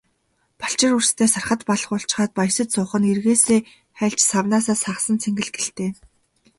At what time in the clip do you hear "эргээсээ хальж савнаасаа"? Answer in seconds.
3.13-4.77